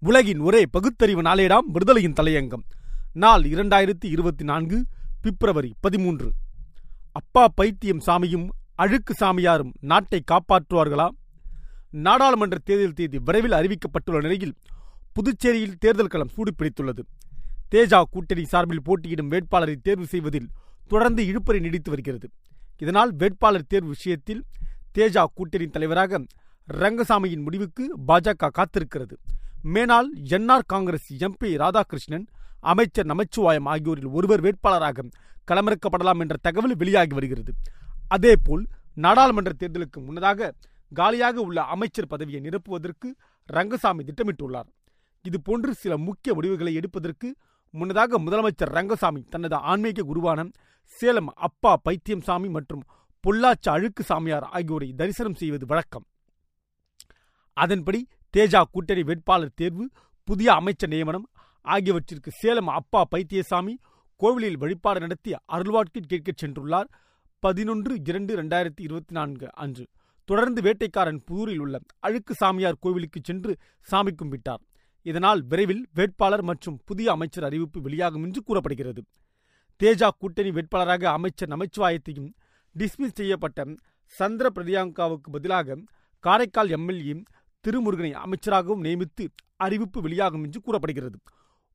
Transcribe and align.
உலகின் 0.00 0.38
ஒரே 0.38 0.66
பகுத்தறிவு 0.66 1.22
நாளேடாம் 1.22 1.66
விடுதலையின் 1.72 2.12
தலையங்கம். 2.20 2.62
நாள் 3.12 3.42
இரண்டாயிரத்தி 3.42 4.04
இருபத்தி 4.04 4.44
நான்கு 4.44 4.84
பிப்ரவரி 5.20 5.74
பதிமூன்று. 5.80 6.30
அப்பா 7.12 7.48
பைத்தியம் 7.48 8.00
சாமியும் 8.06 8.48
அழுக்கு 8.74 9.14
சாமியாரும் 9.20 9.72
நாட்டை 9.80 10.22
காப்பாற்றுவார்களா? 10.30 11.08
நாடாளுமன்ற 11.90 12.58
தேர்தல் 12.64 12.92
தேதி 12.92 13.18
விரைவில் 13.18 13.50
அறிவிக்கப்பட்டுள்ள 13.50 14.20
நிலையில் 14.20 14.54
புதுச்சேரியில் 15.12 15.78
தேர்தல் 15.78 16.06
களம் 16.06 16.30
சூடுபிடித்துள்ளது. 16.36 17.02
தேஜா 17.70 18.02
கூட்டணி 18.10 18.44
சார்பில் 18.44 18.82
போட்டியிடும் 18.82 19.28
வேட்பாளரை 19.28 19.76
தேர்வு 19.82 20.06
செய்வதில் 20.06 20.48
தொடர்ந்து 20.88 21.22
இழுப்பறி 21.26 21.60
நீடித்து 21.60 21.90
வருகிறது. 21.90 22.28
இதனால் 22.78 23.14
வேட்பாளர் 23.14 23.66
தேர்வு 23.66 23.88
விஷயத்தில் 23.88 24.44
தேஜா 24.98 25.24
கூட்டணி 25.34 25.66
தலைவராக 25.66 26.24
ரங்கசாமியின் 26.72 27.42
முடிவுக்கு 27.42 27.98
பாஜக 28.08 28.48
காத்திருக்கிறது. 28.50 29.16
மேனால் 29.74 30.08
என்ஆர் 30.36 30.64
காங்கிரஸ் 30.72 31.08
எம்பி 31.26 31.48
ராதாகிருஷ்ணன் 31.62 32.26
அமைச்சர் 32.72 33.08
நமச்சிவாயம் 33.12 33.68
ஆகியோரில் 33.72 34.12
ஒருவர் 34.16 34.42
வேட்பாளராக 34.44 35.04
களமிறக்கப்படலாம் 35.48 36.20
என்ற 36.24 36.36
தகவல் 36.46 36.76
வெளியாகி 36.80 37.14
வருகிறது. 37.18 37.52
அதேபோல் 38.08 38.64
நாடாளுமன்ற 39.04 39.52
தேர்தலுக்கு 39.60 39.98
முன்னதாக 40.06 40.50
காலியாக 40.92 41.36
உள்ள 41.46 41.58
அமைச்சர் 41.74 42.10
பதவியை 42.12 42.40
நிரப்புவதற்கு 42.46 43.08
ரங்கசாமி 43.48 44.02
திட்டமிட்டுள்ளார். 44.08 44.68
இதுபோன்று 45.24 45.70
சில 45.82 45.96
முக்கிய 46.08 46.32
முடிவுகளை 46.34 46.74
எடுப்பதற்கு 46.80 47.28
முன்னதாக 47.74 48.18
முதலமைச்சர் 48.18 48.74
ரங்கசாமி 48.78 49.22
தனது 49.34 49.58
ஆன்மீக 49.72 50.04
குருவான 50.10 50.48
சேலம் 50.98 51.30
அப்பா 51.46 51.72
பைத்தியம் 51.86 52.26
சாமி 52.28 52.48
மற்றும் 52.48 52.84
பொள்ளாச்சி 53.24 53.68
அழுக்கு 53.74 54.02
சாமியார் 54.10 54.46
ஆகியோரை 54.56 54.88
தரிசனம் 55.00 55.38
செய்வது 55.40 55.66
வழக்கம். 55.66 56.06
அதன்படி 57.56 58.00
தேஜா 58.32 58.62
கூட்டணி 58.70 59.02
வேட்பாளர் 59.02 59.54
தேர்வு 59.54 59.90
புதிய 60.24 60.52
அமைச்சர் 60.52 60.88
நியமனம் 60.88 61.26
ஆகியவற்றிற்கு 61.60 62.30
சேலம் 62.30 62.66
அப்பா 62.68 63.04
பைத்தியசாமி 63.10 63.74
கோவிலில் 64.16 64.56
வழிபாடு 64.56 65.00
நடத்தி 65.00 65.32
அருள்வாட்கு 65.52 66.00
கேட்கச் 66.06 66.44
சென்றுள்ளார். 66.44 66.88
பதினொன்று 67.38 67.98
இரண்டு 68.04 68.32
இரண்டாயிரத்தி 68.36 68.82
இருபத்தி 68.86 69.14
நான்கு 69.14 69.48
அன்று. 69.54 69.86
தொடர்ந்து 70.24 70.62
வேட்டைக்காரன் 70.62 71.20
புதூரில் 71.26 71.58
உள்ள 71.58 71.78
அழுக்கு 71.98 72.34
சாமியார் 72.34 72.78
கோவிலுக்கு 72.80 73.20
சென்று 73.24 73.56
சாமி 73.80 74.14
கும்பிட்டார். 74.14 74.62
இதனால் 75.02 75.42
விரைவில் 75.42 75.86
வேட்பாளர் 75.94 76.42
மற்றும் 76.42 76.80
புதிய 76.84 77.10
அமைச்சர் 77.10 77.44
அறிவிப்பு 77.44 77.80
வெளியாகும் 77.80 78.22
என்று 78.22 78.42
கூறப்படுகிறது. 78.42 79.04
தேஜா 79.82 80.08
கூட்டணி 80.18 80.50
வேட்பாளராக 80.50 81.04
அமைச்சர் 81.04 81.48
நமச்சிவாயத்தையும் 81.48 82.30
டிஸ்மிஸ் 82.78 83.14
செய்யப்பட்ட 83.14 83.64
சந்திர 84.06 84.50
பிரதியாங்காவுக்கு 84.54 85.30
பதிலாக 85.32 85.78
காரைக்கால் 86.24 86.70
எம்எல்ஏ 86.70 87.22
திருமுருகனை 87.66 88.12
அமைச்சராகவும் 88.24 88.84
நியமித்து 88.86 89.24
அறிவிப்பு 89.64 89.98
வெளியாகும் 90.06 90.44
என்று 90.46 90.60
கூறப்படுகிறது. 90.66 91.16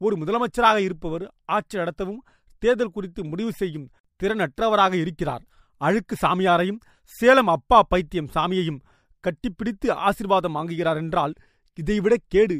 ஒரு 0.00 0.14
முதலமைச்சராக 0.22 0.78
இருப்பவர் 0.86 1.24
ஆட்சி 1.56 1.76
நடத்தவும் 1.78 2.22
தேர்தல் 2.62 2.94
குறித்து 2.96 3.20
முடிவு 3.30 3.52
செய்யும் 3.60 3.90
திறனற்றவராக 4.20 4.94
இருக்கிறார். 5.02 5.44
அழுக்கு 5.80 6.14
சாமியாரையும் 6.22 6.80
சேலம் 7.18 7.50
அப்பா 7.56 7.78
பைத்தியம் 7.92 8.30
சாமியையும் 8.36 8.80
கட்டிப்பிடித்து 9.24 9.88
ஆசிர்வாதம் 10.08 10.56
வாங்குகிறார் 10.58 11.00
என்றால் 11.02 11.34
இதைவிட 11.78 12.14
கேடு 12.32 12.56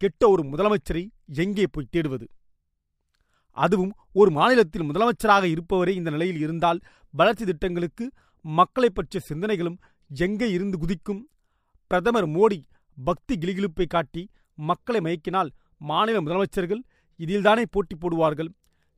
கெட்ட 0.00 0.22
ஒரு 0.34 0.42
முதலமைச்சரை 0.52 1.02
எங்கே 1.42 1.64
போய் 1.74 1.92
தேடுவது? 1.94 2.26
அதுவும் 3.56 3.92
ஒரு 4.20 4.30
மாநிலத்தில் 4.38 4.86
முதலமைச்சராக 4.88 5.44
இருப்பவரே 5.54 5.92
இந்த 5.98 6.10
நிலையில் 6.14 6.40
இருந்தால் 6.44 6.80
வளர்ச்சி 7.14 7.44
திட்டங்களுக்கு 7.50 8.04
மக்களை 8.44 8.90
பற்றிய 8.90 9.20
சிந்தனைகளும் 9.28 9.78
எங்கே 10.10 10.48
இருந்து 10.56 10.76
குதிக்கும்? 10.78 11.20
பிரதமர் 11.92 12.26
மோடி 12.34 12.58
பக்தி 12.98 13.34
கிளிகிழிப்பை 13.40 13.86
காட்டி 13.86 14.22
மக்களை 14.58 15.00
மயக்கினால் 15.06 15.50
மாநில 15.90 16.20
முதலமைச்சர்கள் 16.20 16.80
இதில்தானே 17.20 17.64
போட்டி 17.74 17.94
போடுவார்கள். 17.96 18.50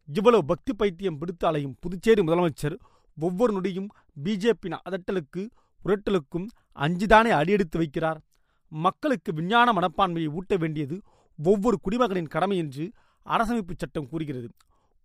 இவ்வளவு 0.08 0.42
பக்தி 0.50 0.72
பைத்தியம் 0.80 1.18
பிடித்து 1.20 1.44
அலையும் 1.46 1.74
புதுச்சேரி 1.80 2.22
முதலமைச்சர் 2.22 2.76
ஒவ்வொரு 3.18 3.52
நொடியும் 3.56 3.88
பிஜேபியின் 4.24 4.78
அதட்டலுக்கு 4.88 5.42
உரட்டலுக்கும் 5.84 6.46
அஞ்சுதானே 6.86 7.30
அடியெடுத்து 7.40 7.76
வைக்கிறார். 7.82 8.18
மக்களுக்கு 8.72 9.32
விஞ்ஞான 9.38 9.68
மனப்பான்மையை 9.78 10.30
ஊட்ட 10.38 10.56
வேண்டியது 10.62 10.98
ஒவ்வொரு 11.38 11.78
குடிமகனின் 11.84 12.32
கடமை 12.34 12.56
என்று 12.64 12.84
அரசமைப்பு 13.26 13.76
சட்டம் 13.76 14.10
கூறுகிறது. 14.12 14.48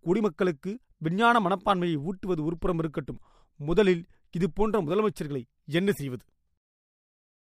குடிமக்களுக்கு 0.04 0.72
விஞ்ஞான 0.98 1.36
மனப்பான்மையை 1.46 1.98
ஊட்டுவது 2.08 2.42
உருப்புறம் 2.48 2.82
இருக்கட்டும். 2.84 3.22
முதலில் 3.60 4.04
இது 4.36 4.48
போன்ற 4.58 4.76
முதலமைச்சர்களை 4.86 5.42
என்ன 5.78 5.90
செய்வது? 5.92 6.24